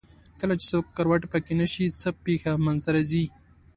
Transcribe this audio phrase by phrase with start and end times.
[0.39, 3.25] کله چې سکروټې پکه نه شي څه پېښه منځ ته راځي؟